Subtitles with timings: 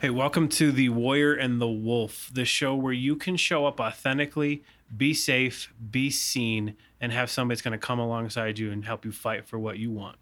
[0.00, 3.80] Hey, welcome to the Warrior and the Wolf, the show where you can show up
[3.80, 4.62] authentically,
[4.96, 9.04] be safe, be seen, and have somebody that's going to come alongside you and help
[9.04, 10.16] you fight for what you want.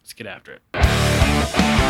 [0.00, 1.81] Let's get after it.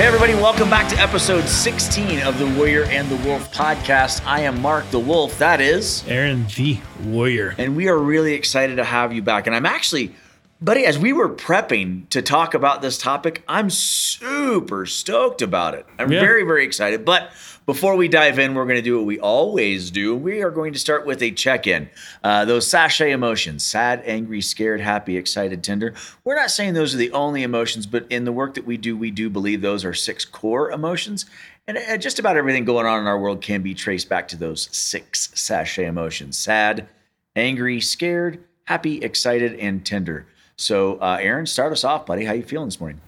[0.00, 4.24] Hey, everybody, welcome back to episode 16 of the Warrior and the Wolf podcast.
[4.24, 7.54] I am Mark the Wolf, that is, Aaron the Warrior.
[7.58, 9.46] and we are really excited to have you back.
[9.46, 10.14] And I'm actually,
[10.62, 15.86] buddy, as we were prepping to talk about this topic, I'm super stoked about it.
[15.98, 16.20] I'm Yeah.
[16.20, 17.04] very, very excited.
[17.04, 17.30] But
[17.66, 20.14] before we dive in, we're going to do what we always do.
[20.14, 21.88] We are going to start with a check in.
[22.22, 25.94] Uh, those SASHET emotions sad, angry, scared, happy, excited, tender.
[26.24, 28.96] We're not saying those are the only emotions, but in the work that we do,
[28.96, 31.26] we do believe those are six core emotions.
[31.66, 34.36] And uh, just about everything going on in our world can be traced back to
[34.36, 36.88] those six SASHET emotions sad,
[37.36, 40.26] angry, scared, happy, excited, and tender.
[40.60, 42.26] So, uh, Aaron, start us off, buddy.
[42.26, 43.00] How you feeling this morning?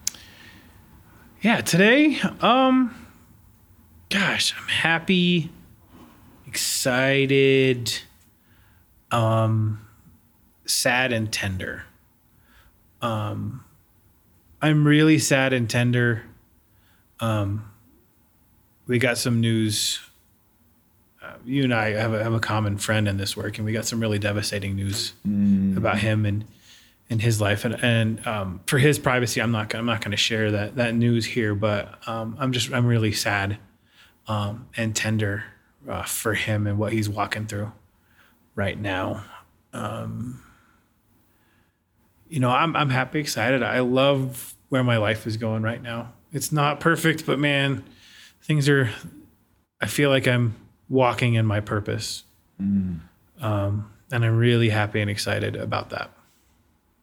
[1.42, 2.94] Yeah, today, um,
[4.09, 5.50] gosh, I'm happy,
[6.47, 7.92] excited,
[9.11, 9.86] um,
[10.64, 11.84] sad and tender.
[13.03, 13.62] Um,
[14.62, 16.22] I'm really sad and tender.
[17.20, 17.70] Um,
[18.87, 20.00] we got some news.
[21.22, 23.75] Uh, you and I have a, have a common friend in this work, and we
[23.75, 25.12] got some really devastating news
[25.77, 26.47] about him and
[27.08, 27.64] in his life.
[27.64, 30.95] And and um, for his privacy I'm not I'm not going to share that that
[30.95, 33.59] news here but um, I'm just I'm really sad
[34.27, 35.44] um, and tender
[35.89, 37.72] uh, for him and what he's walking through
[38.55, 39.25] right now.
[39.72, 40.42] Um,
[42.28, 43.62] you know I'm I'm happy excited.
[43.62, 46.14] I love where my life is going right now.
[46.33, 47.84] It's not perfect but man
[48.43, 48.91] things are
[49.82, 50.54] I feel like I'm
[50.88, 52.25] walking in my purpose.
[53.41, 56.10] Um, and I'm really happy and excited about that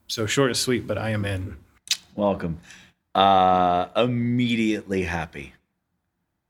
[0.10, 1.56] so short and sweet, but I am in.
[2.16, 2.60] Welcome.
[3.14, 5.54] Uh, immediately happy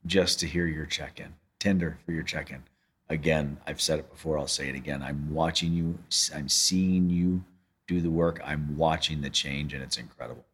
[0.06, 1.36] just to hear your check in.
[1.59, 2.64] Tender for your check in.
[3.09, 5.02] Again, I've said it before, I'll say it again.
[5.03, 5.98] I'm watching you,
[6.34, 7.44] I'm seeing you
[7.88, 10.46] do the work, I'm watching the change, and it's incredible.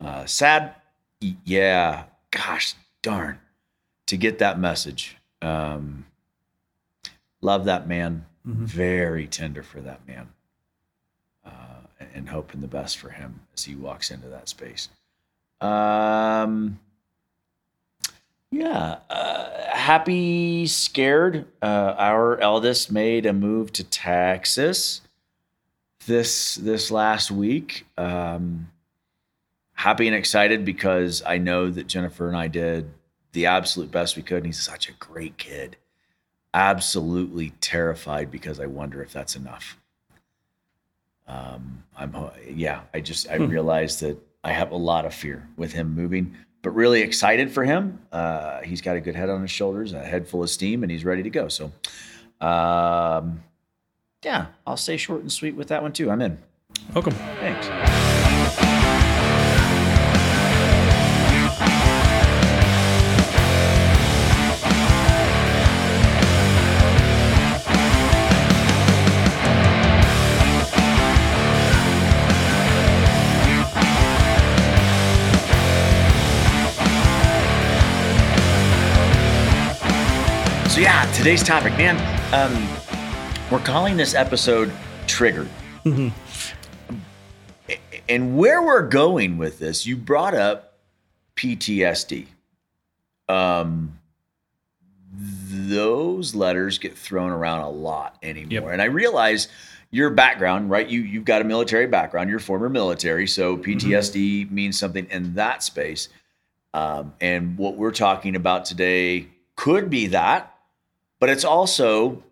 [0.00, 0.74] Uh, sad,
[1.20, 3.38] yeah, gosh darn,
[4.06, 5.16] to get that message.
[5.40, 6.06] Um,
[7.40, 10.28] love that man, very tender for that man
[11.98, 14.88] and hoping the best for him as he walks into that space.
[15.60, 16.78] Um,
[18.50, 21.46] yeah, uh, happy, scared.
[21.62, 25.00] Uh, our eldest made a move to Texas
[26.06, 27.86] this this last week.
[27.96, 28.70] Um,
[29.72, 32.90] happy and excited because I know that Jennifer and I did
[33.32, 35.76] the absolute best we could, and he's such a great kid.
[36.54, 39.76] Absolutely terrified because I wonder if that's enough
[41.26, 42.14] um, I'm
[42.48, 42.82] yeah.
[42.94, 46.70] I just I realized that I have a lot of fear with him moving, but
[46.70, 48.00] really excited for him.
[48.12, 50.92] Uh, he's got a good head on his shoulders, a head full of steam, and
[50.92, 51.48] he's ready to go.
[51.48, 51.72] So,
[52.40, 53.42] um,
[54.24, 56.10] yeah, I'll stay short and sweet with that one too.
[56.10, 56.38] I'm in.
[56.94, 57.14] Welcome.
[57.40, 58.15] Thanks.
[81.14, 81.96] Today's topic, man.
[82.34, 82.68] Um,
[83.50, 84.70] we're calling this episode
[85.06, 85.48] "Triggered."
[88.08, 90.78] and where we're going with this, you brought up
[91.36, 92.26] PTSD.
[93.28, 93.98] Um,
[95.12, 98.64] those letters get thrown around a lot anymore, Yep.
[98.72, 99.48] and I realize
[99.90, 100.86] your background, right?
[100.88, 102.28] You you've got a military background.
[102.30, 106.08] You're former military, so PTSD means something in that space.
[106.74, 110.52] Um, and what we're talking about today could be that,
[111.20, 112.22] but it's also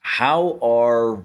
[0.00, 1.24] how are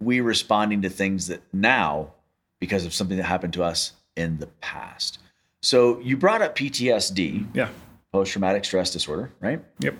[0.00, 2.12] we responding to things that now
[2.60, 5.18] because of something that happened to us in the past.
[5.62, 7.68] So you brought up PTSD, Yeah.
[8.12, 9.62] post traumatic stress disorder, right?
[9.80, 9.94] Yep.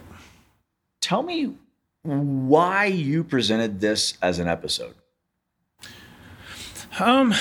[1.01, 1.55] Tell me
[2.03, 4.95] why you presented this as an episode.
[6.99, 7.35] Um.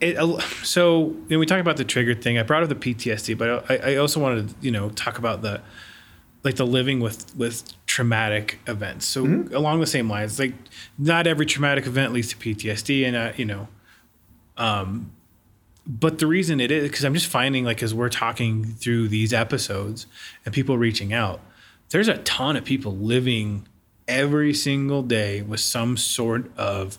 [0.00, 0.16] It,
[0.64, 3.92] so when we talk about the trigger thing, I brought up the PTSD, but I,
[3.92, 5.62] I also wanted to, you know, talk about the,
[6.44, 9.06] like the living with with traumatic events.
[9.06, 10.54] So along the same lines, like
[10.98, 13.68] not every traumatic event leads to PTSD, and uh, you know,
[14.56, 15.10] um,
[15.86, 19.32] but the reason it is because I'm just finding like as we're talking through these
[19.32, 20.06] episodes
[20.44, 21.40] and people reaching out,
[21.90, 23.66] there's a ton of people living
[24.06, 26.98] every single day with some sort of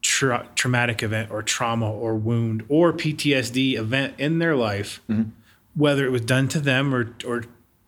[0.00, 5.00] tra- traumatic event or trauma or wound or PTSD event in their life,
[5.74, 7.44] whether it was done to them or or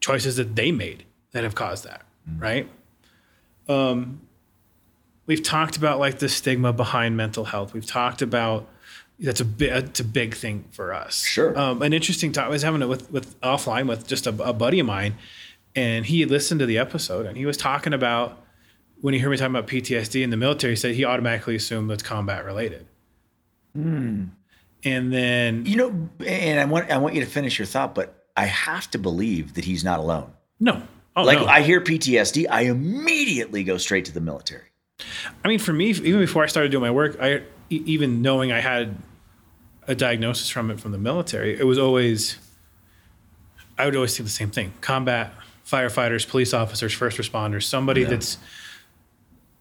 [0.08, 2.02] choices that they made that have caused that,
[2.38, 2.66] right?
[3.68, 4.22] Um,
[5.26, 7.74] we've talked about like the stigma behind mental health.
[7.74, 8.66] We've talked about
[9.20, 11.22] that's a big, it's a big thing for us.
[11.22, 11.58] Sure.
[11.58, 14.54] Um, an interesting talk I was having it with with offline with just a, a
[14.54, 15.14] buddy of mine,
[15.74, 18.42] and he listened to the episode and he was talking about
[19.00, 21.90] when he heard me talking about PTSD in the military, he said he automatically assumed
[21.90, 22.86] it's combat related.
[24.84, 28.17] And then You know, and I want I want you to finish your thought, but
[28.38, 30.30] I have to believe that he's not alone.
[30.60, 30.82] no,
[31.16, 31.46] oh like no.
[31.46, 34.68] I hear PTSD, I immediately go straight to the military.
[35.44, 38.60] I mean, for me, even before I started doing my work, I even knowing I
[38.60, 38.96] had
[39.86, 42.38] a diagnosis from it from the military, it was always
[43.78, 45.32] I would always think the same thing: combat,
[45.66, 48.08] firefighters, police officers, first responders, somebody Yeah.
[48.08, 48.38] that's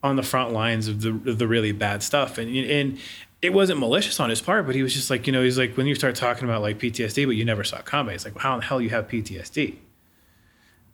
[0.03, 2.97] on the front lines of the of the really bad stuff, and and
[3.41, 5.77] it wasn't malicious on his part, but he was just like, you know, he's like,
[5.77, 8.43] when you start talking about like PTSD, but you never saw combat, it's like, well,
[8.43, 9.75] how in the hell you have PTSD?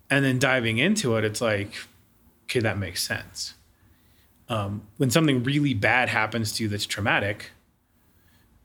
[0.09, 1.73] And then diving into it, it's like,
[2.45, 3.55] okay, that makes sense
[4.49, 7.51] um, when something really bad happens to you that's traumatic,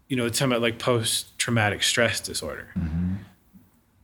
[0.09, 2.69] you know, it's talking about like post traumatic stress disorder.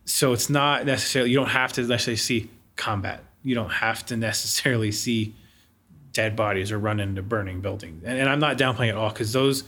[0.05, 3.23] So it's not necessarily, you don't have to necessarily see combat.
[3.43, 5.35] You don't have to necessarily see
[6.15, 8.03] dead bodies or run into burning buildings.
[8.05, 9.65] And, and I'm not downplaying at all because those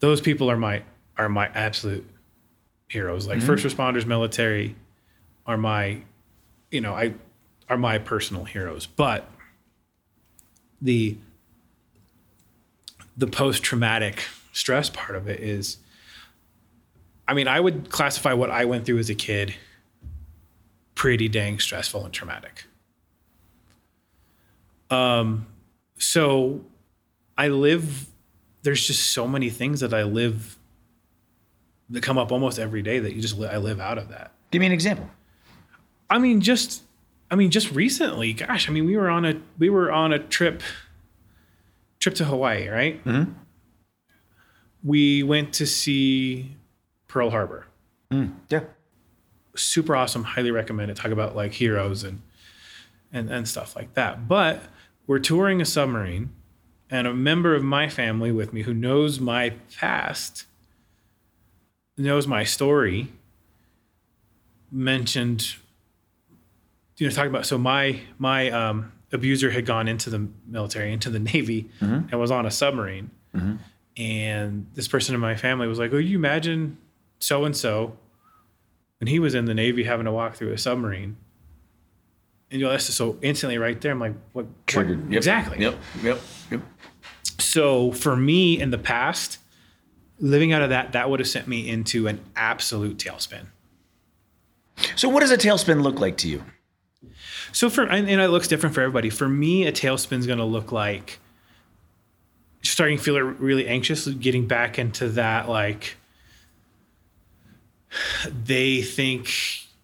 [0.00, 0.82] those people are my
[1.16, 2.08] are my absolute
[2.88, 3.28] heroes.
[3.28, 4.74] Like first responders, military
[5.46, 6.02] are my,
[6.70, 7.14] you know, I
[7.68, 8.86] are my personal heroes.
[8.86, 9.30] But
[10.82, 11.16] the
[13.16, 15.76] the post traumatic stress part of it is
[17.28, 19.54] I mean, I would classify what I went through as a kid
[20.96, 22.64] pretty dang stressful and traumatic.
[24.90, 25.46] Um
[26.00, 26.64] so
[27.38, 28.06] I live
[28.62, 30.56] there's just so many things that I live
[31.88, 34.32] that come up almost every day that you just li- I live out of that.
[34.50, 35.08] Give me an example.
[36.10, 36.82] I mean, just
[37.30, 40.18] I mean, just recently, gosh, I mean, we were on a we were on a
[40.18, 40.62] trip
[42.00, 43.02] trip to Hawaii, right?
[43.04, 43.34] Mhm.
[44.82, 46.56] We went to see
[47.08, 47.66] Pearl Harbor.
[48.48, 48.64] Yeah.
[49.56, 50.96] Super awesome, highly recommend it.
[50.96, 52.22] Talk about like heroes and
[53.12, 54.26] and and stuff like that.
[54.28, 54.62] But
[55.10, 56.30] we're touring a submarine,
[56.88, 60.46] and a member of my family with me who knows my past,
[61.98, 63.08] knows my story,
[64.70, 65.56] mentioned
[66.96, 71.10] you know talking about so my my um, abuser had gone into the military into
[71.10, 73.10] the navy and was on a submarine.
[73.96, 76.78] And this person in my family was like oh you imagine
[77.18, 77.96] so and so
[79.00, 81.16] when he was in the navy having to walk through a submarine
[82.50, 85.10] you know that's just so instantly right there i'm like what Triggered.
[85.10, 85.16] Yep.
[85.16, 85.78] exactly Yep.
[86.02, 86.20] Yep.
[86.50, 86.60] Yep.
[87.38, 89.38] so for me in the past
[90.18, 93.46] living out of that that would have sent me into an absolute tailspin
[94.96, 96.42] So what does a tailspin look like to you?
[97.52, 99.10] So for and, and it looks different for everybody.
[99.10, 101.18] For me, a tailspin's going to look like
[102.62, 105.96] starting to feel really anxious, getting back into that like
[108.44, 109.28] they think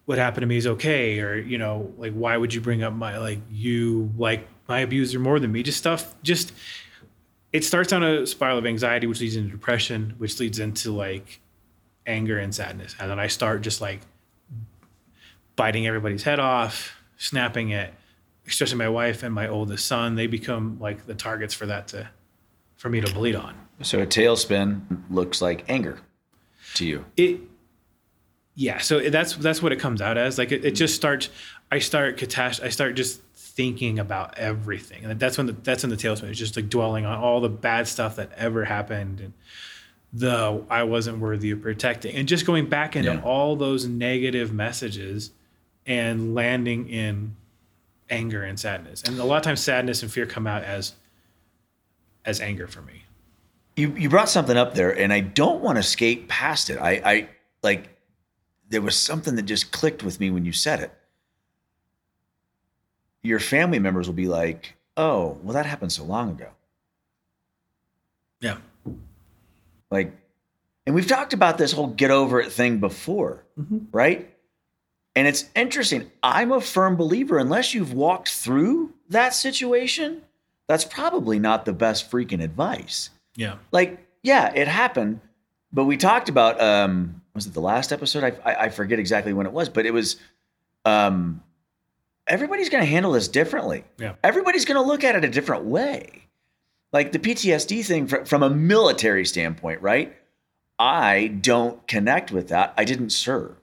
[0.07, 2.93] what happened to me is okay, or you know, like why would you bring up
[2.93, 5.63] my like you like my abuser more than me?
[5.63, 6.15] Just stuff.
[6.23, 6.53] Just
[7.51, 11.41] it starts on a spiral of anxiety, which leads into depression, which leads into like
[12.05, 13.99] anger and sadness, and then I start just like
[15.57, 17.93] biting everybody's head off, snapping it,
[18.47, 20.15] especially my wife and my oldest son.
[20.15, 22.09] They become like the targets for that to,
[22.77, 23.55] for me to bleed on.
[23.81, 25.99] So a tailspin looks like anger
[26.75, 27.03] to you.
[27.17, 27.41] It,
[28.59, 28.79] yeah.
[28.79, 30.37] So that's that's what it comes out as.
[30.37, 31.29] Like it, it just starts.
[31.71, 32.61] I start catast.
[32.63, 36.39] I start just thinking about everything, and that's when the, that's when the tailspin is
[36.39, 39.33] just like dwelling on all the bad stuff that ever happened and
[40.11, 43.21] the I wasn't worthy of protecting, and just going back into Yeah.
[43.21, 45.31] all those negative messages
[45.85, 47.35] and landing in
[48.09, 49.03] anger and sadness.
[49.03, 50.95] And a lot of times sadness and fear come out as
[52.25, 53.03] as anger for me.
[53.75, 56.77] You you brought something up there, and I don't want to skate past it.
[56.79, 57.29] I I
[57.61, 57.89] like
[58.69, 60.91] there was something that just clicked with me when you said it.
[63.23, 66.49] Your family members will be like, "Oh, well, that happened so long ago."
[68.39, 68.57] Yeah.
[69.89, 70.13] Like,
[70.85, 73.43] and we've talked about this whole get over it thing before,
[73.91, 74.33] right?
[75.15, 76.11] And it's interesting.
[76.21, 80.21] I'm a firm believer, unless you've walked through that situation,
[80.67, 83.09] that's probably not the best freaking advice.
[83.35, 83.55] Yeah.
[83.71, 85.21] Like, yeah, it happened,
[85.71, 88.23] but we talked about um was it the last episode?
[88.23, 90.17] I I, I forget exactly when it was, but it was
[90.83, 91.41] um
[92.27, 93.83] everybody's going to handle this differently.
[93.97, 94.15] Yeah.
[94.23, 96.27] Everybody's going to look at it a different way.
[96.91, 100.15] Like the PTSD thing fr- from a military standpoint, right?
[100.79, 102.73] I don't connect with that.
[102.77, 103.55] I didn't serve.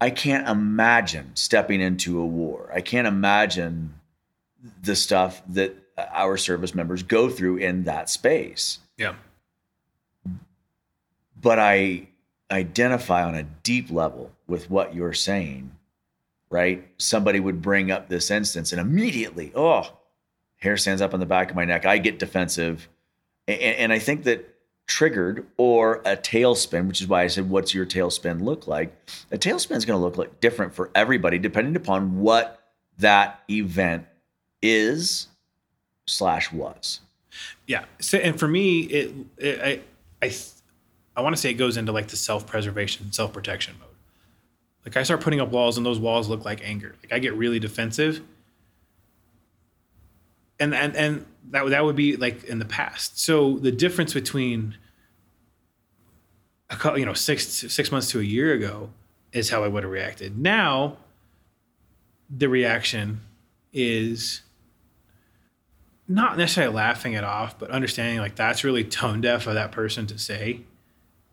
[0.00, 2.70] I can't imagine stepping into a war.
[2.74, 3.94] I can't imagine
[4.82, 8.78] the stuff that our service members go through in that space.
[8.96, 9.14] Yeah.
[11.40, 12.08] But I
[12.52, 15.72] identify on a deep level with what you're saying,
[16.50, 16.86] right?
[16.98, 19.90] Somebody would bring up this instance and immediately, oh,
[20.58, 21.86] hair stands up on the back of my neck.
[21.86, 22.88] I get defensive.
[23.48, 24.48] And, and I think that
[24.86, 28.94] triggered or a tailspin, which is why I said, what's your tailspin look like?
[29.30, 32.62] A tailspin is going to look like different for everybody, depending upon what
[32.98, 34.06] that event
[34.60, 35.28] is
[36.06, 37.00] slash was.
[37.66, 37.84] Yeah.
[38.00, 39.84] So, and for me, it, it
[40.22, 40.34] I, I,
[41.16, 43.88] I want to say it goes into like the self-preservation, self-protection mode.
[44.84, 46.94] Like I start putting up walls, and those walls look like anger.
[47.02, 48.20] Like I get really defensive,
[50.58, 53.20] and and and that that would be like in the past.
[53.20, 54.76] So the difference between
[56.70, 58.90] a couple, you know, six six months to a year ago
[59.32, 60.36] is how I would have reacted.
[60.38, 60.96] Now,
[62.28, 63.20] the reaction
[63.72, 64.42] is
[66.08, 70.06] not necessarily laughing it off, but understanding like that's really tone deaf of that person
[70.08, 70.60] to say,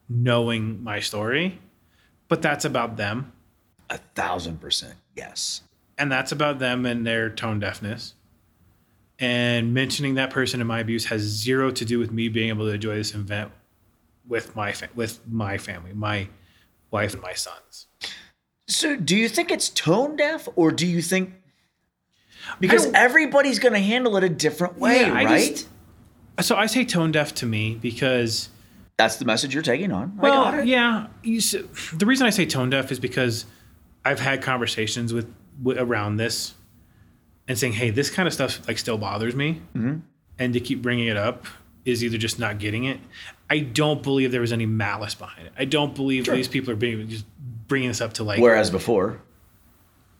[0.09, 1.59] knowing my story.
[2.27, 3.31] But that's about them.
[3.89, 4.95] A thousand percent.
[5.15, 5.61] Yes.
[5.97, 8.13] And that's about them and their tone deafness.
[9.17, 12.65] And mentioning that person in my abuse has zero to do with me being able
[12.67, 13.51] to enjoy this event
[14.27, 16.29] with my fa- with my family, my
[16.91, 17.87] wife and my sons.
[18.67, 21.33] So, do you think it's tone deaf, or do you think
[22.59, 25.27] because everybody's going to handle it a different way, Yeah, right?
[25.55, 25.67] just-
[26.41, 28.47] So I say tone deaf to me because
[28.99, 30.17] That's the message you're taking on.
[30.17, 31.07] Well, yeah.
[31.23, 33.45] The reason I say tone deaf is because
[34.03, 36.53] I've had conversations with, with around this,
[37.47, 39.99] and saying, "Hey, this kind of stuff like still bothers me," Mm-hmm.
[40.37, 41.45] and to keep bringing it up
[41.85, 42.99] is either just not getting it.
[43.49, 45.53] I don't believe there was any malice behind it.
[45.57, 46.35] I don't believe Sure.
[46.35, 47.25] these people are being just
[47.69, 49.21] bringing this up to like, Whereas before,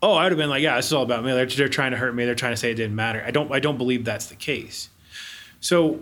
[0.02, 1.34] oh, I would have been like, yeah, this is all about me.
[1.34, 2.24] They're, they're trying to hurt me.
[2.24, 3.22] They're trying to say it didn't matter.
[3.28, 3.52] I don't.
[3.52, 4.88] I don't believe that's the case.
[5.60, 6.00] So,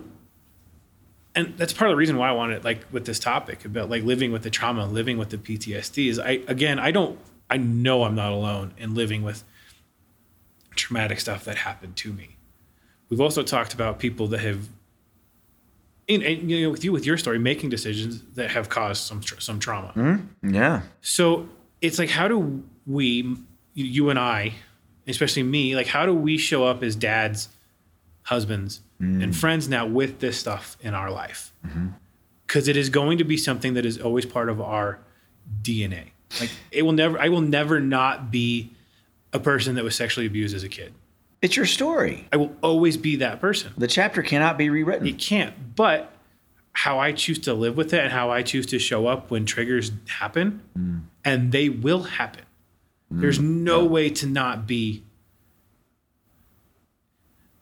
[1.38, 4.02] and that's part of the reason why I wanted like with this topic about like
[4.02, 6.08] living with the trauma, living with the PTSD.
[6.08, 7.16] Is I again, I don't.
[7.48, 9.44] I know I'm not alone in living with
[10.74, 12.36] traumatic stuff that happened to me.
[13.08, 14.68] We've also talked about people that have,
[16.08, 19.22] in, and, you know, with you with your story, making decisions that have caused some
[19.22, 19.92] some trauma.
[19.94, 20.54] Mm-hmm.
[20.54, 21.48] yeah, So
[21.80, 23.36] it's like, how do we,
[23.74, 24.54] you and I,
[25.06, 27.48] especially me, like, how do we show up as dads,
[28.24, 29.34] husbands, and mm.
[29.34, 31.52] friends now with this stuff in our life?
[31.66, 31.88] Mm-hmm.
[32.46, 34.98] Because is going to be something that is always part of our
[35.62, 36.10] DNA.
[36.40, 38.72] Like, it will never, I will never not be
[39.32, 40.94] a person that was sexually abused as a kid.
[41.42, 42.26] it's your story.
[42.32, 43.72] I will always be that person.
[43.76, 45.06] The chapter cannot be rewritten.
[45.06, 45.76] It can't.
[45.76, 46.12] But
[46.72, 49.46] how I choose to live with it and how I choose to show up when
[49.46, 51.02] triggers happen, mm.
[51.24, 52.44] and they will happen.
[53.12, 53.20] Mm.
[53.20, 55.02] There's no way to not be.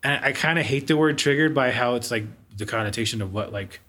[0.07, 2.23] And I kind of hate the word triggered by how it's like
[2.55, 3.81] the connotation of what like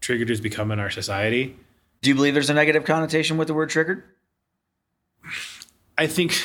[0.00, 1.56] triggered has become in our society.
[2.02, 4.02] Do you believe there's a negative connotation with the word triggered?
[5.96, 6.42] I think,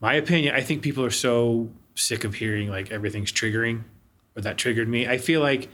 [0.00, 3.84] my opinion, I think people are so sick of hearing like everything's triggering
[4.36, 5.08] or that triggered me.
[5.08, 5.70] I feel like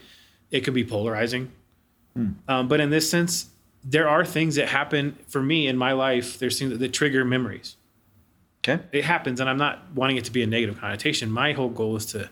[0.51, 1.51] it could be polarizing.
[2.47, 3.49] Um, but in this sense,
[3.83, 6.39] there are things that happen for me in my life.
[6.39, 7.75] There's things that, that trigger memories.
[8.63, 8.83] Okay.
[8.91, 11.31] It happens, and I'm not wanting it to be a negative connotation.
[11.31, 12.29] My whole goal is to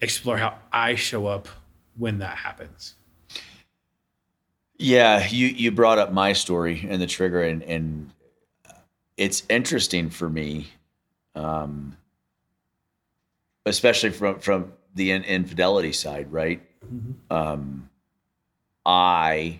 [0.00, 1.48] explore how I show up
[1.96, 2.94] when that happens.
[4.78, 8.12] Yeah, you you brought up my story and the trigger, and and
[9.16, 10.68] it's interesting for me,
[11.34, 11.96] um,
[13.66, 16.62] especially from from the in- infidelity side, right?
[17.30, 17.90] Um,
[18.86, 19.58] I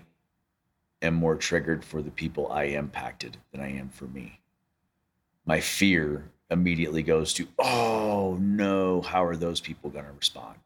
[1.03, 4.38] am more triggered for the people I impacted than I am for me.
[5.49, 10.59] My fear immediately goes to, oh no, how are those people going to respond?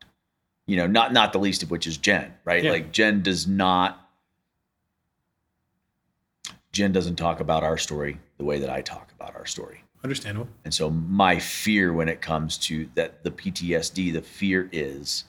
[0.66, 2.64] You know, not not the least of which is Jen, right?
[2.64, 2.72] Yeah.
[2.72, 4.10] Like Jen does not
[6.72, 9.84] Jen doesn't talk about our story the way that I talk about our story.
[10.02, 10.48] Understandable.
[10.64, 15.24] And so my fear when it comes to that the PTSD, the fear is,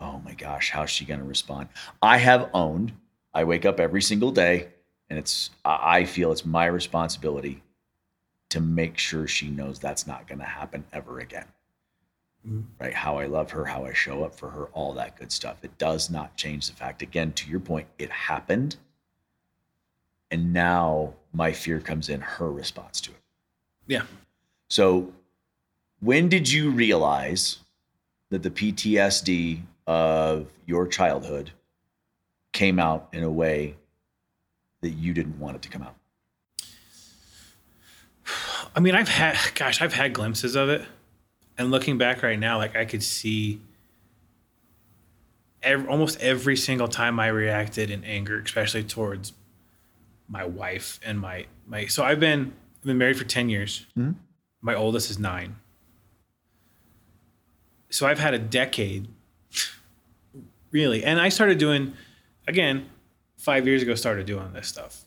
[0.00, 1.68] oh my gosh, how's she going to respond?
[2.02, 2.94] I have owned,
[3.32, 4.70] I wake up every single day
[5.08, 7.62] and it's I I feel it's my responsibility
[8.52, 11.46] to make sure she knows that's not going to happen ever again.
[12.46, 12.60] mm-hmm.
[12.78, 12.94] right?
[12.94, 15.56] How I love her, how I show up for her, all that good stuff.
[15.62, 18.76] It does not change the fact, again, to your point, it happened.
[20.30, 23.16] And now my fear comes in her response to it.
[23.86, 24.02] Yeah.
[24.68, 25.12] So
[26.00, 27.58] when did you realize
[28.30, 31.50] that the PTSD of your childhood
[32.52, 33.76] came out in a way
[34.80, 35.94] that you didn't want it to come out?
[38.74, 40.82] I mean, I've had, gosh, I've had glimpses of it.
[41.58, 43.60] And looking back right now, like I could see
[45.62, 49.32] every, almost every single time I reacted in anger, especially towards
[50.28, 53.86] my wife and my, my, so I've been, I've been married for 10 years.
[53.96, 54.12] Mm-hmm.
[54.62, 55.56] My oldest is nine.
[57.90, 59.08] So I've had a decade,
[60.70, 61.04] really.
[61.04, 61.92] And I started doing,
[62.48, 62.86] again,
[63.36, 65.04] five years ago, started doing this stuff.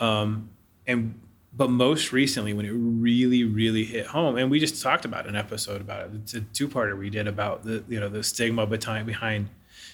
[0.00, 0.50] Um,
[0.86, 1.14] and
[1.52, 5.34] but most recently, when it really, really hit home, and we just talked about an
[5.34, 6.10] episode about it.
[6.22, 9.48] It's a two-parter we did about the you know the stigma behind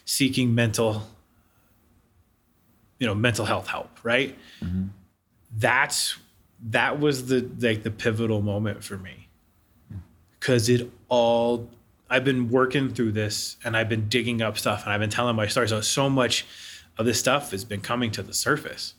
[0.05, 1.09] seeking mental,
[2.99, 3.99] you know, mental health help.
[4.03, 4.37] Right.
[4.61, 4.89] Mm-hmm.
[5.57, 6.19] That's
[6.69, 9.29] that was the like the pivotal moment for me
[10.39, 11.71] because it all
[12.11, 15.37] I've been working through this and I've been digging up stuff and I've been telling
[15.37, 15.69] my story.
[15.69, 16.47] So so much
[16.99, 18.95] of this stuff has been coming to the surface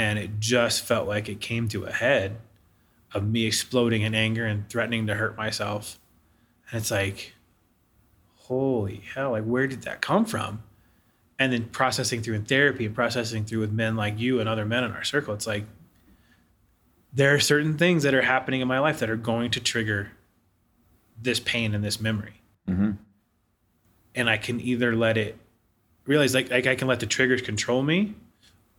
[0.00, 2.38] and it just felt like it came to a head
[3.12, 6.00] of me exploding in anger and threatening to hurt myself.
[6.70, 7.34] And it's like,
[8.34, 10.62] holy hell, like where did that come from?
[11.38, 14.64] And then processing through in therapy and processing through with men like you and other
[14.64, 15.66] men in our circle, it's like
[17.12, 20.12] there are certain things that are happening in my life that are going to trigger
[21.20, 22.40] this pain and this memory.
[22.66, 22.92] Mm-hmm.
[24.14, 25.36] And I can either let it
[26.06, 28.14] realize like, like I can let the triggers control me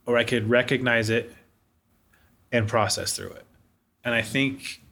[0.06, 1.32] or I could recognize it
[2.50, 3.44] and process through it.
[4.04, 4.82] And I think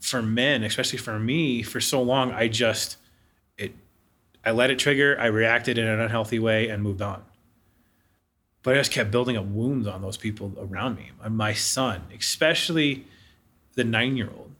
[0.00, 2.96] for men, especially for me, for so long, I just
[3.56, 3.74] it
[4.44, 7.24] I let it trigger, I reacted in an unhealthy way and moved on.
[8.62, 11.10] But I just kept building up wounds on those people around me.
[11.28, 13.06] My son, especially
[13.74, 14.50] the nine year old.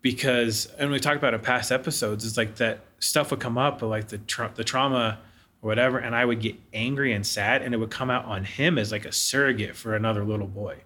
[0.00, 3.80] Because and we talked about in past episodes, it's like that stuff would come up,
[3.80, 5.18] but like the tra- the trauma
[5.64, 8.44] or whatever, and I would get angry and sad, and it would come out on
[8.44, 10.76] him as like a surrogate for another little boy.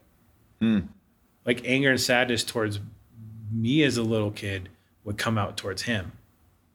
[0.63, 0.89] Mm.
[1.45, 2.79] Like anger and sadness towards
[3.51, 4.69] me as a little kid
[5.03, 6.13] would come out towards him,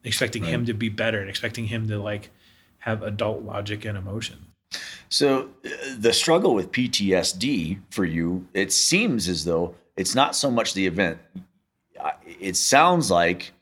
[0.04, 0.50] expecting right.
[0.50, 2.30] him to be better and expecting him to like
[2.78, 4.46] have adult logic and emotion.
[5.08, 10.50] So uh, the struggle with PTSD for you, it seems as though it's not so
[10.50, 11.18] much the event.
[12.26, 13.52] It sounds like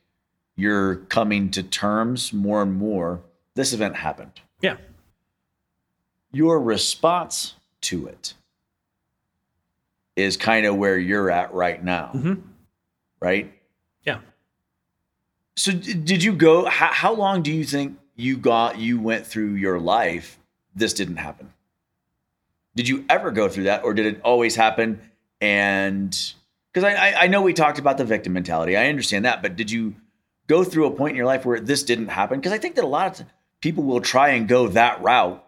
[0.57, 3.21] you're coming to terms more and more
[3.55, 4.41] this event happened.
[4.61, 4.77] Yeah.
[6.33, 8.35] Your response to it
[10.17, 12.11] is kind of where you're at right now.
[12.15, 12.35] Mm-hmm.
[13.21, 13.53] Right?
[14.05, 14.19] Yeah.
[15.57, 19.55] So did you go how, how long do you think you got you went through
[19.55, 20.39] your life
[20.75, 21.53] this didn't happen?
[22.75, 25.01] Did you ever go through that or did it always happen
[25.41, 26.17] and
[26.73, 28.77] because I, I know we talked about the victim mentality.
[28.77, 29.95] I understand that, but did you
[30.47, 32.41] go through a point in your life where this didn't happen?
[32.41, 33.27] Because I think that a lot of
[33.63, 35.43] people will try and go that route,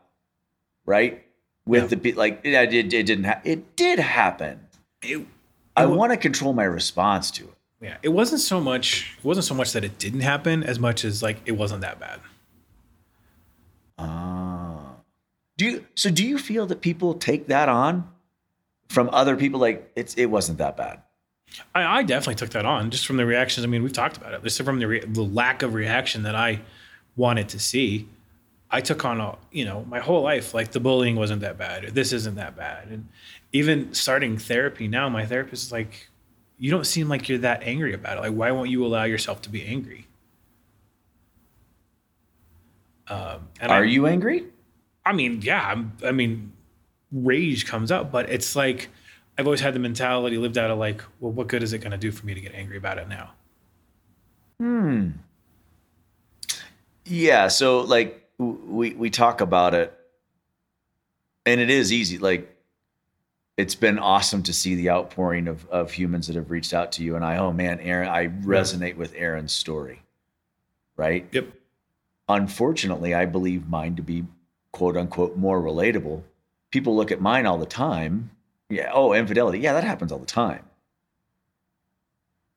[0.86, 1.22] right?
[1.66, 1.98] With yeah.
[1.98, 3.24] the like, it, it, it didn't.
[3.24, 4.60] Ha- it did happen.
[5.02, 5.26] It,
[5.76, 7.54] I want to control my response to it.
[7.80, 9.14] Yeah, it wasn't so much.
[9.18, 12.00] It wasn't so much that it didn't happen as much as like it wasn't that
[12.00, 12.20] bad.
[13.98, 14.92] Ah, uh,
[15.58, 15.86] do you?
[15.94, 18.08] So do you feel that people take that on
[18.88, 19.60] from other people?
[19.60, 21.02] Like it's it wasn't that bad.
[21.74, 23.64] I, I definitely took that on just from the reactions.
[23.64, 24.42] I mean, we've talked about it.
[24.42, 26.60] Just from the, re- the lack of reaction that I
[27.16, 28.08] wanted to see.
[28.70, 31.84] I took on a, you know, my whole life, like the bullying wasn't that bad,
[31.84, 32.88] or this isn't that bad.
[32.88, 33.08] And
[33.52, 36.08] even starting therapy now, my therapist is like,
[36.58, 38.20] you don't seem like you're that angry about it.
[38.22, 40.06] Like, why won't you allow yourself to be angry?
[43.08, 44.46] Um, Are I, you angry?
[45.04, 45.68] I mean, yeah.
[45.68, 46.52] I'm, I mean,
[47.12, 48.88] rage comes up, but it's like
[49.36, 51.92] I've always had the mentality lived out of like, well, what good is it going
[51.92, 53.32] to do for me to get angry about it now?
[54.58, 55.10] Hmm.
[57.04, 57.48] Yeah.
[57.48, 59.96] So like we we talk about it,
[61.46, 62.18] and it is easy.
[62.18, 62.50] Like
[63.56, 67.04] it's been awesome to see the outpouring of of humans that have reached out to
[67.04, 67.16] you.
[67.16, 70.02] And I, oh man, Aaron, I resonate with Aaron's story.
[70.96, 71.26] Right.
[71.32, 71.48] Yep.
[72.28, 74.24] Unfortunately, I believe mine to be
[74.72, 76.22] quote unquote more relatable.
[76.70, 78.30] People look at mine all the time.
[78.68, 78.90] Yeah.
[78.92, 79.58] Oh, infidelity.
[79.58, 80.64] Yeah, that happens all the time.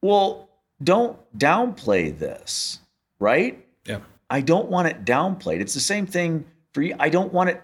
[0.02, 0.50] Well,
[0.84, 2.80] don't downplay this,
[3.20, 3.64] right?
[3.86, 4.00] Yeah.
[4.30, 5.62] I don't want it downplayed.
[5.62, 6.96] It's the same thing for you.
[7.00, 7.62] I don't want it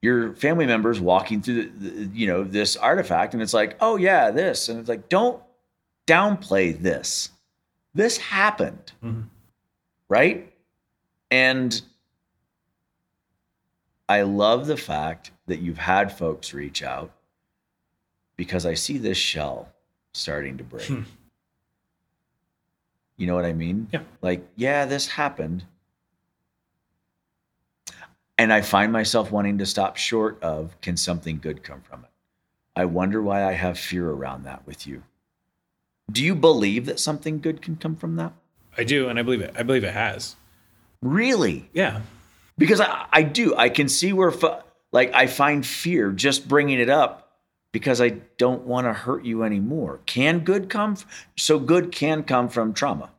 [0.00, 3.96] your family members walking through the, the, you know this artifact and it's like, "Oh
[3.96, 5.42] yeah, this." And it's like, "Don't
[6.06, 7.30] downplay this.
[7.94, 8.92] This happened.
[9.04, 9.22] Mm-hmm.
[10.08, 10.52] Right?
[11.30, 11.80] And
[14.08, 17.10] I love the fact that you've had folks reach out
[18.36, 19.68] because I see this shell
[20.14, 20.86] starting to break.
[20.86, 21.02] Hmm.
[23.18, 23.88] You know what I mean?
[23.92, 24.02] Yeah.
[24.22, 25.64] Like, yeah, this happened.
[28.38, 32.10] And I find myself wanting to stop short of can something good come from it?
[32.76, 35.02] I wonder why I have fear around that with you.
[36.12, 38.32] Do you believe that something good can come from that?
[38.76, 39.52] I do, and I believe it.
[39.58, 40.36] I believe it has.
[41.02, 41.68] Really?
[41.72, 42.02] Yeah.
[42.56, 43.56] Because I, I do.
[43.56, 44.32] I can see where,
[44.92, 47.27] like, I find fear just bringing it up
[47.72, 50.00] because I don't want to hurt you anymore.
[50.06, 50.92] Can good come?
[50.92, 53.10] f- So good can come from trauma.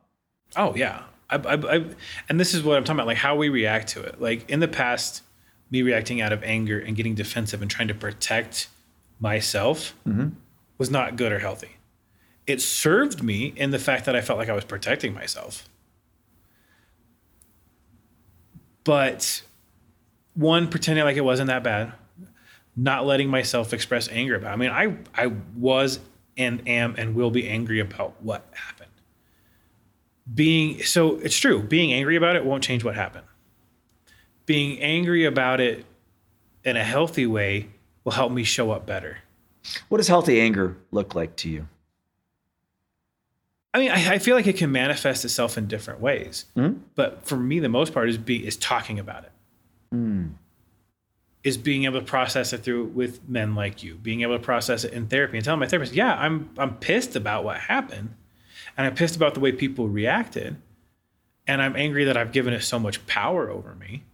[0.56, 1.02] Oh yeah.
[1.28, 1.84] I, I, I,
[2.28, 4.20] and this is what I'm talking about, like how we react to it.
[4.20, 5.22] Like in the past,
[5.70, 8.68] me reacting out of anger and getting defensive and trying to protect
[9.20, 10.30] myself mm-hmm.
[10.78, 11.76] was not good or healthy.
[12.46, 15.68] It served me in the fact that I felt like I was protecting myself.
[18.82, 19.42] But
[20.34, 21.92] one, pretending like it wasn't that bad,
[22.76, 24.52] not letting myself express anger about.
[24.52, 26.00] I mean, I I was
[26.36, 28.90] and am and will be angry about what happened.
[30.32, 33.26] Being so it's true being angry about it won't change what happened.
[34.46, 35.84] Being angry about it
[36.64, 37.68] in a healthy way
[38.04, 39.18] will help me show up better.
[39.88, 41.68] What does healthy anger look like to you?
[43.74, 46.74] i mean i, I feel like it can manifest itself in different ways hmm?
[46.94, 49.32] but for me the most part is be is talking about it
[49.92, 50.28] hmm.
[51.42, 54.84] Is being able to process it through with men like you being able to process
[54.84, 58.14] it in therapy and telling my therapist yeah i'm i'm pissed about what happened
[58.76, 60.56] and i'm pissed about the way people reacted
[61.46, 64.04] and i'm angry that i've given it so much power over me.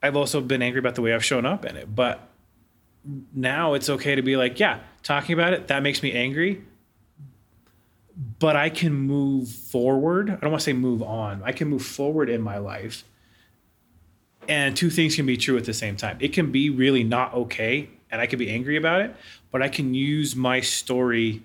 [0.00, 2.28] I've also been angry about the way i've shown up in it but
[3.34, 6.62] now it's okay to be like yeah talking about it that makes me angry
[8.38, 10.30] but i can move forward.
[10.30, 13.04] I don't want to say move on i can move forward in my life
[14.48, 16.16] and two things can be true at the same time.
[16.20, 19.14] It can be really not okay, and I can be angry about it,
[19.52, 21.42] but I can use my story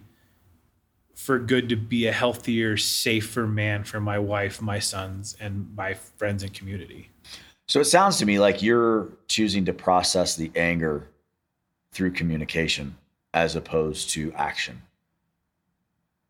[1.14, 5.94] for good to be a healthier, safer man for my wife, my sons, and my
[5.94, 7.10] friends and community.
[7.68, 11.08] So it sounds to me like you're choosing to process the anger
[11.92, 12.98] through communication
[13.34, 14.82] as opposed to action.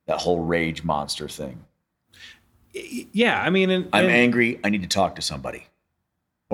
[0.06, 1.64] That whole rage monster thing.
[2.74, 4.60] Yeah, I mean, and, I'm angry.
[4.64, 5.68] I need to talk to somebody,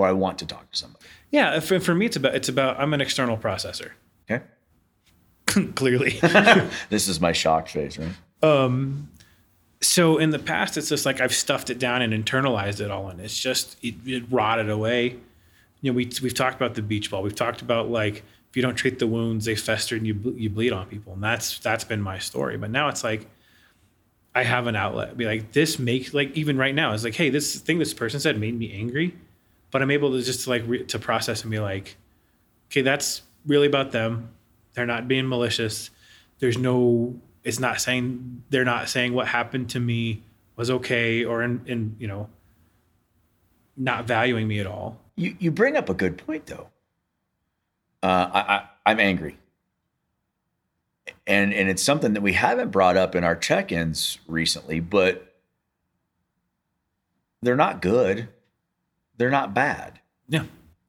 [0.00, 1.04] or I want to talk to somebody.
[1.30, 1.50] yeah.
[1.52, 3.90] Uh, for, for me, it's about it's about I'm an external processor.
[4.30, 4.44] Okay.
[5.74, 6.10] Clearly,
[6.90, 8.12] This is my shock face, right?
[8.42, 9.08] Um,
[9.82, 13.08] so in the past it's just like i've stuffed it down and internalized it all
[13.08, 15.16] and it's just it, it rotted away
[15.80, 18.16] you know we, we've talked about the beach ball we've talked about like
[18.50, 21.14] if you don't treat the wounds they fester and you, ble- you bleed on people
[21.14, 23.26] and that's that's been my story but now it's like
[24.34, 27.30] i have an outlet be like this makes like even right now it's like hey
[27.30, 29.14] this thing this person said made me angry
[29.70, 31.96] but i'm able to just like re- to process and be like
[32.70, 34.30] okay that's really about them
[34.74, 35.90] they're not being malicious
[36.38, 40.22] there's no it's not saying they're not saying what happened to me
[40.56, 42.28] was okay or in, in you know
[43.76, 46.68] not valuing me at all You you bring up a good point though.
[48.02, 49.36] Uh, I, I I'm angry,
[51.26, 55.34] and and it's something that we haven't brought up in our check-ins recently, but
[57.42, 58.28] they're not good.
[59.20, 60.00] They're not bad.
[60.28, 60.44] yeah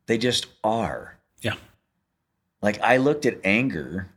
[0.06, 1.18] They just are.
[1.42, 1.56] yeah
[2.62, 4.08] Like I looked at anger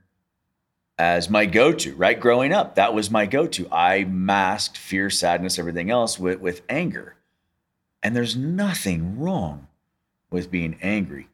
[0.97, 2.21] as my go-to, right?
[2.21, 3.67] Growing up, that was my go-to.
[3.73, 7.17] I masked fear, sadness, everything else with, with anger.
[8.05, 9.67] And there's nothing wrong
[10.31, 11.27] with being angry.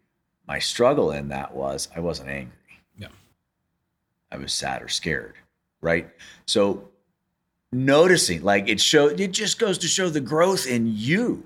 [0.48, 2.80] My struggle in that was I wasn't angry.
[2.96, 3.08] yeah
[4.32, 5.34] I was sad or scared,
[5.82, 6.08] right?
[6.46, 6.88] So
[7.70, 11.44] noticing, like it showed, it just goes to show the growth in you.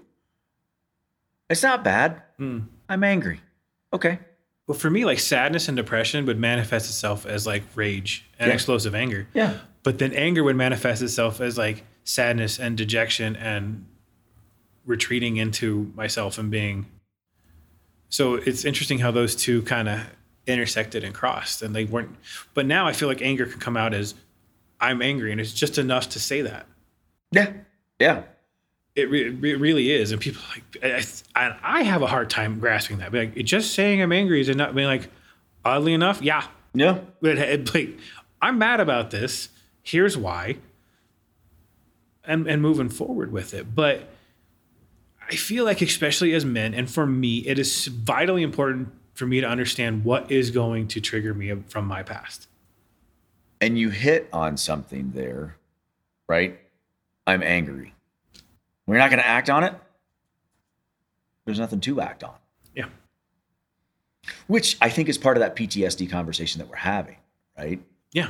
[1.50, 2.22] It's not bad.
[2.40, 2.66] Mm.
[2.88, 3.40] I'm angry.
[3.92, 4.18] Okay.
[4.66, 8.54] well for me like sadness and depression would manifest itself as like rage and Yeah.
[8.54, 9.58] explosive anger Yeah.
[9.82, 13.84] but then anger would manifest itself as like sadness and dejection and
[14.86, 16.86] retreating into myself and being
[18.08, 20.00] so it's interesting how those two kind of
[20.46, 22.16] intersected and crossed and they weren't
[22.54, 24.14] but now i feel like anger can come out as
[24.80, 26.66] i'm angry and it's just enough to say that
[27.32, 27.52] Yeah.
[28.00, 28.22] Yeah.
[28.96, 32.30] It, re- it really is and people are like I, I, I have a hard
[32.30, 35.10] time grasping that like just saying i'm angry is enough being like
[35.64, 36.98] oddly enough yeah Yeah.
[37.20, 37.98] but uh, it, like,
[38.42, 39.48] I'm mad about this.
[39.82, 40.56] Here's why.
[42.26, 43.74] And and moving forward with it.
[43.74, 44.08] But
[45.30, 49.40] I feel like especially as men and for me, it is vitally important for me
[49.40, 52.48] to understand what is going to trigger me from my past.
[53.62, 55.56] And you hit on something there,
[56.28, 56.58] right?
[57.26, 57.94] I'm angry.
[58.86, 59.74] We're not going to act on it.
[61.44, 62.34] There's nothing to act on.
[62.74, 62.86] Yeah.
[64.46, 67.16] Which I think is part of that PTSD conversation that we're having,
[67.56, 67.80] right?
[68.12, 68.28] Yeah.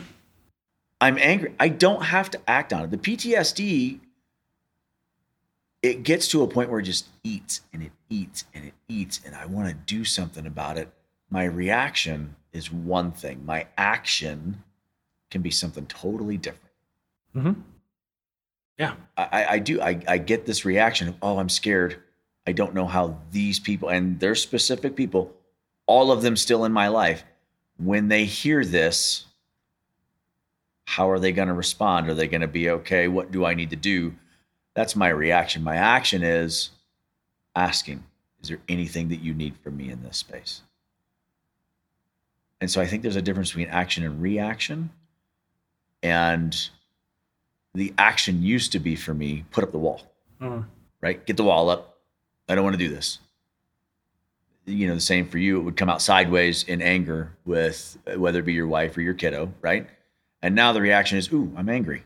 [1.00, 1.54] I'm angry.
[1.60, 2.90] I don't have to act on it.
[2.90, 4.00] The PTSD,
[5.82, 9.20] it gets to a point where it just eats and it eats and it eats,
[9.24, 10.88] and I want to do something about it.
[11.30, 14.62] My reaction is one thing, my action
[15.30, 16.72] can be something totally different.
[17.34, 17.60] Mm-hmm.
[18.78, 18.94] Yeah.
[19.16, 19.80] I, I do.
[19.80, 22.02] I, I get this reaction of, oh, I'm scared.
[22.46, 25.32] I don't know how these people, and they're specific people,
[25.87, 27.24] all of them still in my life,
[27.78, 29.26] when they hear this,
[30.84, 32.08] how are they going to respond?
[32.08, 33.08] Are they going to be okay?
[33.08, 34.14] What do I need to do?
[34.74, 35.62] That's my reaction.
[35.62, 36.70] My action is
[37.56, 38.04] asking,
[38.42, 40.60] is there anything that you need from me in this space?
[42.60, 44.90] And so I think there's a difference between action and reaction.
[46.02, 46.54] And
[47.74, 50.02] the action used to be for me put up the wall,
[50.40, 50.66] Mhm.
[51.00, 51.24] right?
[51.26, 51.98] Get the wall up.
[52.48, 53.18] I don't want to do this.
[54.66, 55.58] You know, the same for you.
[55.58, 59.12] It would come out sideways in anger with whether it be your wife or your
[59.14, 59.88] kiddo, right?
[60.40, 62.04] And now the reaction is, ooh, I'm angry.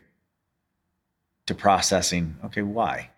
[1.45, 3.09] To processing, okay, why?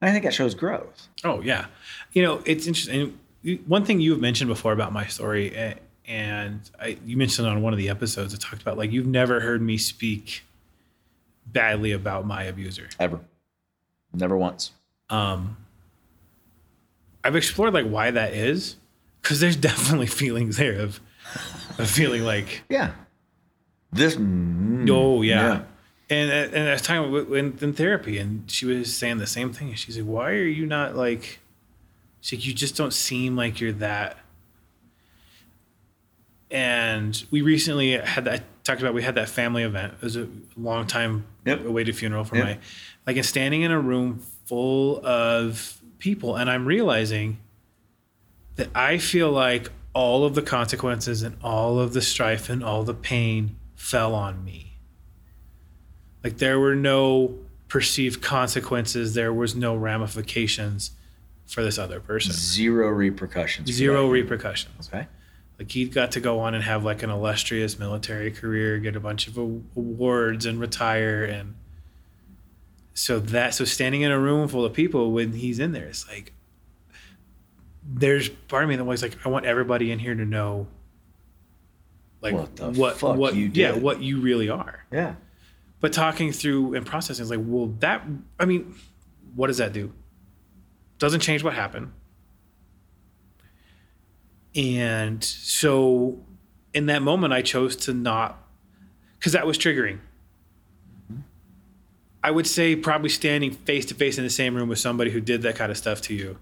[0.00, 1.08] And I think that shows growth.
[1.24, 1.66] Oh yeah,
[2.12, 3.18] you know it's interesting.
[3.66, 5.74] One thing you've mentioned before about my story, eh,
[6.06, 9.40] and I, you mentioned on one of the episodes, I talked about like you've never
[9.40, 10.42] heard me speak
[11.46, 12.88] badly about my abuser.
[12.98, 13.20] Ever.
[14.14, 14.72] Never once.
[15.10, 15.56] Um,
[17.24, 18.76] I've explored like why that is,
[19.22, 21.00] because there's definitely feelings there of,
[21.78, 22.92] of feeling like Yeah.
[23.92, 24.16] This.
[24.16, 25.62] mm, Oh yeah.
[26.10, 29.72] And and I was talking in, in therapy, and she was saying the same thing.
[29.74, 31.38] She's like, "Why are you not like?"
[32.20, 34.18] She's like, "You just don't seem like you're that."
[36.52, 38.40] And we recently had that.
[38.40, 39.94] I talked about we had that family event.
[39.94, 41.64] It was a long time Yep.
[41.64, 42.44] awaited funeral for Yep.
[42.44, 42.58] my,
[43.06, 47.38] like, and standing in a room full of people, and I'm realizing
[48.56, 52.84] that I feel like all of the consequences and all of the strife and all
[52.84, 54.74] the pain fell on me.
[56.22, 57.34] Like there were no
[57.68, 60.92] perceived consequences, there was no ramifications
[61.46, 62.32] for this other person.
[62.32, 63.70] Zero repercussions.
[63.70, 64.88] Zero repercussions.
[64.92, 65.08] Okay.
[65.62, 69.00] Like he got to go on and have like an illustrious military career, get a
[69.00, 71.54] bunch of awards and retire and
[72.94, 76.08] so that so standing in a room full of people when he's in there, it's
[76.08, 76.32] like
[77.88, 80.66] there's part of me that was like, I want everybody in here to know
[82.22, 83.84] like What what what you yeah, did.
[83.84, 84.84] what you really are.
[84.90, 85.14] Yeah.
[85.78, 88.02] But talking through and processing is like, well, that
[88.40, 88.74] I mean,
[89.36, 89.92] what does that do?
[90.98, 91.92] Doesn't change what happened.
[94.54, 96.18] And so
[96.74, 98.38] in that moment I chose to not
[99.18, 99.98] because that was triggering.
[102.24, 105.20] I would say probably standing face to face in the same room with somebody who
[105.20, 106.38] did that kind of stuff to you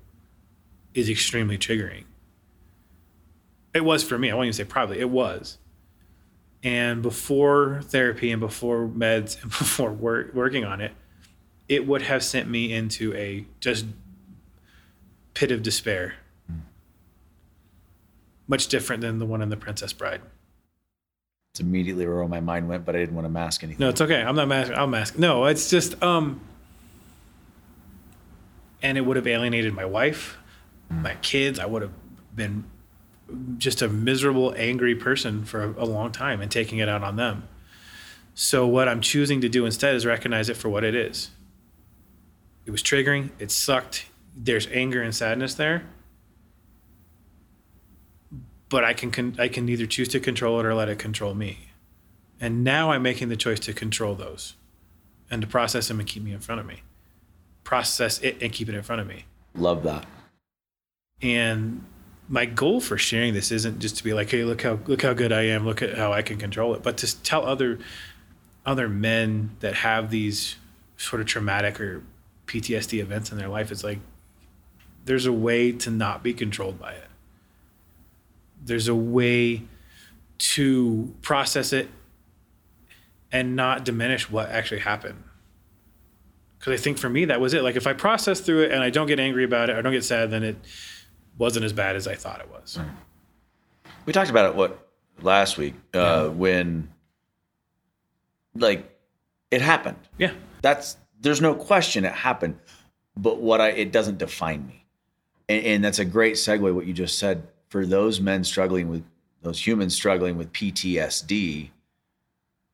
[0.92, 2.04] is extremely triggering.
[3.72, 4.30] It was for me.
[4.30, 4.98] I won't even say probably.
[4.98, 5.58] It was.
[6.62, 10.92] And before therapy and before meds and before work, working on it,
[11.68, 13.86] it would have sent me into a just
[15.34, 16.14] pit of despair.
[18.50, 20.20] Much different than the one in The Princess Bride.
[21.54, 23.78] It's immediately where all my mind went, but I didn't want to mask anything.
[23.78, 24.20] No, it's okay.
[24.20, 24.76] I'm not masking.
[24.76, 25.16] I'll mask.
[25.16, 26.40] No, it's just um.
[28.82, 30.36] And it would have alienated my wife,
[30.88, 31.60] my kids.
[31.60, 31.92] I would have
[32.34, 32.64] been
[33.58, 37.14] just a miserable, angry person for a, a long time and taking it out on
[37.14, 37.46] them.
[38.34, 41.30] So what I'm choosing to do instead is recognize it for what it is.
[42.66, 43.30] It was triggering.
[43.38, 44.06] It sucked.
[44.36, 45.84] There's anger and sadness there.
[48.70, 51.34] But I can, con- I can either choose to control it or let it control
[51.34, 51.70] me.
[52.40, 54.54] And now I'm making the choice to control those
[55.30, 56.82] and to process them and keep me in front of me.
[57.64, 59.26] Process it and keep it in front of me.
[59.54, 60.06] Love that.
[61.20, 61.84] And
[62.30, 65.12] my goal for sharing this isn't just to be like, hey, look how look how
[65.12, 67.78] good I am, look at how I can control it, but to tell other
[68.64, 70.56] other men that have these
[70.96, 72.02] sort of traumatic or
[72.46, 73.98] PTSD events in their life, it's like
[75.04, 77.09] there's a way to not be controlled by it.
[78.62, 79.62] There's a way
[80.38, 81.88] to process it
[83.32, 85.22] and not diminish what actually happened.
[86.58, 87.62] Because I think for me, that was it.
[87.62, 89.92] Like if I process through it and I don't get angry about it, I don't
[89.92, 90.56] get sad, then it
[91.38, 92.78] wasn't as bad as I thought it was.
[94.04, 94.88] We talked about it what
[95.22, 96.90] last week uh, when
[98.54, 98.90] like
[99.50, 99.96] it happened.
[100.18, 100.32] Yeah.
[100.62, 102.58] That's there's no question it happened,
[103.16, 104.84] but what I it doesn't define me,
[105.48, 106.74] and, and that's a great segue.
[106.74, 109.02] What you just said for those men struggling with
[109.42, 111.70] those humans struggling with PTSD,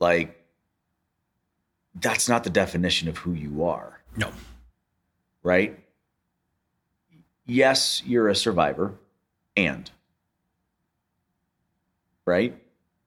[0.00, 0.42] like
[1.94, 4.32] that's not the definition of who you are, No.
[5.44, 5.78] right?
[7.44, 8.94] Yes, you're a survivor,
[9.56, 9.88] and
[12.24, 12.60] right?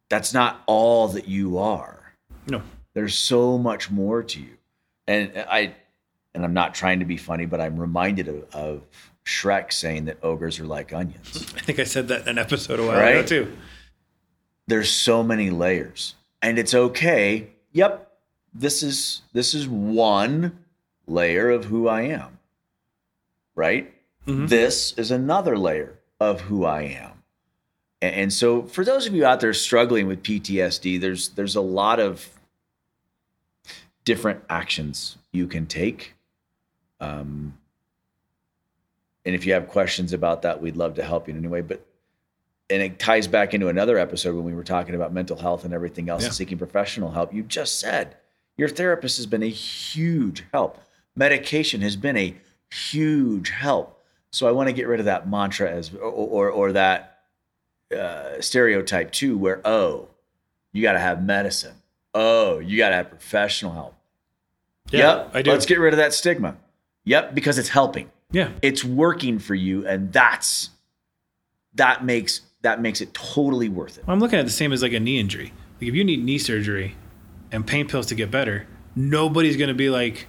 [0.07, 2.13] That's not all that you are.
[2.47, 2.61] No.
[2.93, 4.57] There's so much more to you.
[5.07, 5.75] And I
[6.33, 8.81] and I'm not trying to be funny, but I'm reminded of, of
[9.29, 11.53] Shrek saying that ogres are like onions.
[11.55, 13.55] I think I said that in an episode a while ago too.
[14.65, 16.15] There's so many layers.
[16.41, 17.49] And it's okay.
[17.73, 18.11] Yep.
[18.53, 20.57] This is this is one
[21.05, 22.39] layer of who I am.
[23.53, 23.93] Right?
[24.25, 24.49] Mhm.
[24.49, 27.11] This is another layer of who I am.
[28.01, 31.61] And, and so for those of you out there struggling with PTSD, there's there's a
[31.61, 32.29] lot of
[34.05, 36.15] different actions you can take.
[36.99, 37.58] Um,
[39.29, 41.61] and if you have questions about that, we'd love to help you in any way.
[41.61, 41.85] But
[42.67, 45.71] and it ties back into another episode when we were talking about mental health and
[45.73, 46.29] everything else Yeah.
[46.29, 47.31] and seeking professional help.
[47.31, 48.17] You just said
[48.57, 50.79] your therapist has been a huge help.
[51.15, 52.35] Medication has been a
[52.73, 54.01] huge help.
[54.31, 57.19] So I want to get rid of that mantra as or or, or that
[57.95, 60.07] uh, stereotype too, where oh,
[60.73, 61.75] you got to have medicine.
[62.15, 63.93] Oh, you got to have professional help.
[64.89, 65.31] Yeah, yep.
[65.35, 65.51] I do.
[65.51, 66.57] Let's get rid of that stigma.
[67.05, 68.09] Yep, because it's helping.
[68.31, 68.51] Yeah.
[68.61, 70.69] It's working for you, and that's
[71.75, 74.03] that makes that makes it totally worth it.
[74.07, 75.53] I'm looking at the same as like a knee injury.
[75.79, 76.95] Like if you need knee surgery
[77.51, 80.27] and pain pills to get better, nobody's gonna be like,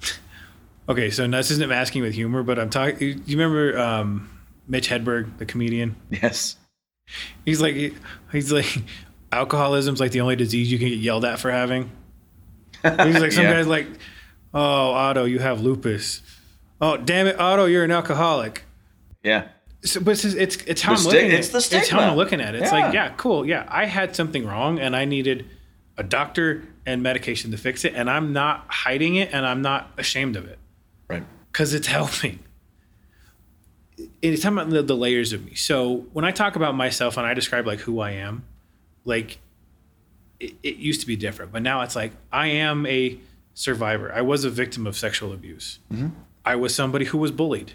[0.88, 3.22] okay, so this isn't masking with humor, but I'm talking.
[3.26, 4.30] You remember um,
[4.68, 5.96] Mitch Hedberg, the comedian?
[6.10, 6.56] Yes.
[7.44, 7.94] He's like,
[8.30, 8.82] he's like,
[9.32, 11.90] alcoholism's like the only disease you can get yelled at for having.
[12.82, 13.54] He's like, some Yeah.
[13.54, 13.86] guys like,
[14.54, 14.60] oh,
[14.92, 16.22] Otto, you have lupus.
[16.80, 18.64] Oh, damn it, Otto, you're an alcoholic.
[19.22, 19.48] Yeah.
[19.82, 21.52] So, but it's it's, it's how The I'm sti- looking at it's it.
[21.70, 22.00] the It's how.
[22.00, 22.62] I'm looking at it.
[22.62, 22.84] It's Yeah.
[22.86, 23.46] like, yeah, cool.
[23.46, 25.46] Yeah, I had something wrong and I needed
[25.96, 29.90] a doctor and medication to fix it, and I'm not hiding it and I'm not
[29.98, 30.58] ashamed of it
[31.08, 31.22] Right.
[31.52, 32.40] because it's helping.
[34.22, 35.54] It's talking about the, the layers of me.
[35.54, 38.44] So when I talk about myself and I describe like who I am,
[39.04, 39.38] like
[40.38, 43.18] it, it used to be different, but now it's like I am a
[43.52, 44.10] survivor.
[44.12, 45.78] I was a victim of sexual abuse.
[45.92, 46.08] Mm-hmm.
[46.50, 47.74] I was somebody who was bullied.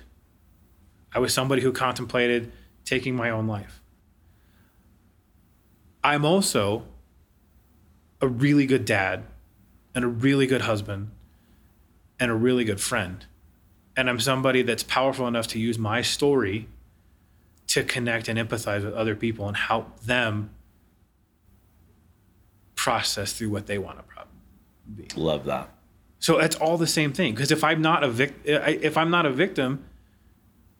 [1.13, 2.51] I was somebody who contemplated
[2.83, 3.81] taking my own life.
[6.03, 6.83] I'm also
[8.19, 9.23] a really good dad
[9.95, 11.11] and a really good husband
[12.19, 13.25] and a really good friend.
[13.95, 16.67] And I'm somebody that's powerful enough to use my story
[17.67, 20.49] to connect and empathize with other people and help them
[22.75, 24.03] process through what they want to
[24.93, 25.07] be.
[25.15, 25.74] Love that.
[26.25, 27.35] So it's all the same thing.
[27.35, 29.85] Because if I'm not a vic- if I'm not a victim,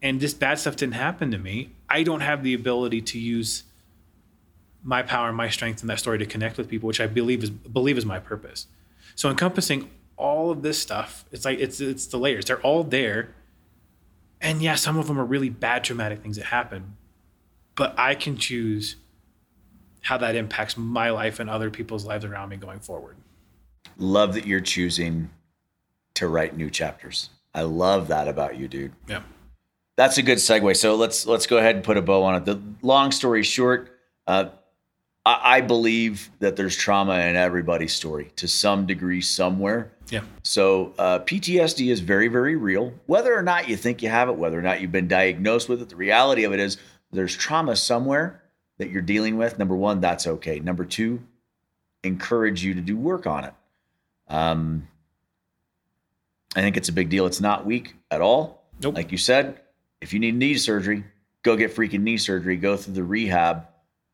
[0.02, 3.62] and this bad stuff didn't happen to me, I don't have the ability to use
[4.82, 7.44] my power and my strength in that story to connect with people, which I believe
[7.44, 8.66] is believe is my purpose.
[9.14, 12.46] So encompassing all of this stuff, it's like it's it's the layers.
[12.46, 13.36] They're all there.
[14.42, 16.98] And yeah, some of them are really bad traumatic things that happen.
[17.76, 18.96] But I can choose
[20.02, 23.18] how that impacts my life and other people's lives around me going forward.
[23.98, 25.30] Love that you're choosing
[26.16, 27.30] to write new chapters.
[27.54, 28.94] I love that about you, dude.
[29.08, 29.22] Yeah.
[29.96, 30.76] That's a good segue.
[30.76, 32.46] So let's let's go ahead and put a bow on it.
[32.46, 34.48] The long story short, uh,
[35.26, 39.92] I, I believe that there's trauma in everybody's story to some degree somewhere.
[40.10, 40.22] Yeah.
[40.44, 42.94] So uh, PTSD is very, very real.
[43.06, 45.82] Whether or not you think you have it, whether or not you've been diagnosed with
[45.82, 46.78] it, the reality of it is
[47.12, 48.42] there's trauma somewhere
[48.78, 49.58] that you're dealing with.
[49.58, 50.60] Number one, that's okay.
[50.60, 51.22] Number two,
[52.04, 53.54] encourage you to do work on it.
[54.28, 54.88] Um,
[56.56, 57.26] I think it's a big deal.
[57.26, 58.64] It's not weak at all.
[58.82, 58.96] Nope.
[58.96, 59.62] Like you said,
[60.02, 61.04] if you need knee surgery,
[61.44, 63.68] go get freaking knee surgery, go through the rehab,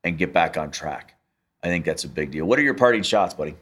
[0.04, 1.16] and get back on track.
[1.64, 2.46] I think that's a big deal.
[2.46, 3.56] What are your parting shots, buddy?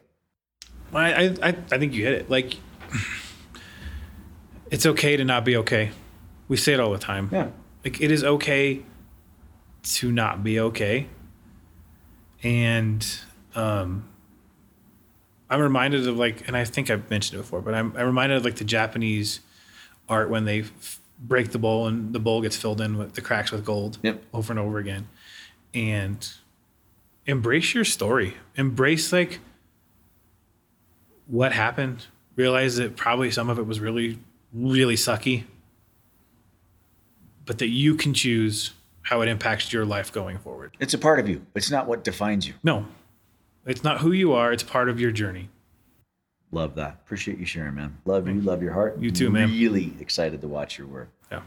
[0.92, 2.30] I, I, I I think you hit it.
[2.30, 2.56] Like,
[4.70, 5.90] it's okay to not be okay.
[6.48, 7.28] We say it all the time.
[7.30, 7.48] Yeah.
[7.84, 8.82] Like, it is okay
[9.82, 11.06] to not be okay.
[12.42, 13.06] And
[13.54, 14.08] um,
[15.50, 18.36] I'm reminded of like, and I think I've mentioned it before, but I'm, I'm reminded
[18.38, 19.40] of like the Japanese
[20.08, 23.20] art when they f- break the bowl and the bowl gets filled in with the
[23.20, 24.22] cracks with gold Yep.
[24.32, 25.08] over and over again.
[25.74, 26.26] And
[27.26, 28.36] embrace your story.
[28.56, 29.40] Embrace like
[31.26, 32.06] what happened.
[32.36, 34.18] Realize that probably some of it was really,
[34.52, 35.44] really sucky.
[37.44, 38.72] But that you can choose
[39.02, 40.76] how it impacts your life going forward.
[40.78, 41.44] It's a part of you.
[41.54, 42.54] It's not what defines you.
[42.62, 42.86] No,
[43.66, 44.52] it's not who you are.
[44.52, 45.48] It's part of your journey.
[46.52, 46.98] Love that.
[47.04, 47.96] Appreciate you sharing, man.
[48.04, 48.34] Love you.
[48.40, 48.98] Love your heart.
[48.98, 49.50] You too, man.
[49.50, 51.08] Really excited to watch your work.
[51.30, 51.42] Yeah.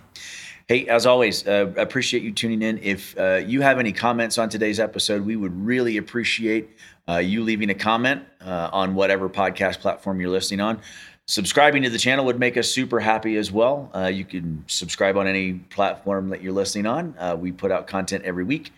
[0.69, 2.77] Hey, as always, uh, appreciate you tuning in.
[2.77, 6.69] If uh, you have any comments on today's episode, we would really appreciate
[7.09, 10.79] uh, you leaving a comment uh, on whatever podcast platform you're listening on.
[11.25, 13.91] Subscribing to the channel would make us super happy as well.
[13.93, 17.13] Uh, you can subscribe on any platform that you're listening on.
[17.17, 18.71] Uh, we put out content every week.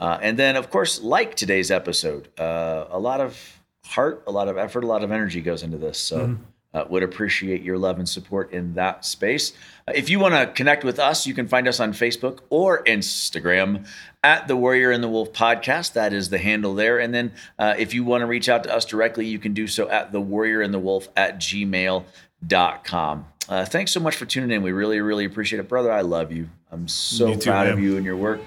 [0.00, 2.28] And then, of course, like today's episode.
[2.38, 5.98] a lot of heart, a lot of effort, a lot of energy goes into this.
[5.98, 6.42] So, mm-hmm.
[6.72, 9.52] uh, would appreciate your love and support in that space.
[9.88, 12.84] Uh, if you want to connect with us, you can find us on Facebook or
[12.84, 13.86] Instagram
[14.22, 15.94] at the Warrior and the Wolf podcast.
[15.94, 16.98] That is the handle there.
[16.98, 19.66] And then uh, if you want to reach out to us directly, you can do
[19.66, 23.26] so at the Warrior and the Wolf at gmail.com.
[23.48, 24.62] Uh, thanks so much for tuning in.
[24.62, 25.90] We really, really appreciate it, brother.
[25.90, 26.48] I love you.
[26.70, 27.72] I'm so too, proud man.
[27.72, 28.40] of you and your work.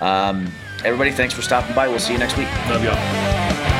[0.00, 0.50] Um,
[0.84, 1.88] everybody, thanks for stopping by.
[1.88, 2.48] We'll see you next week.
[2.68, 3.79] Love y'all.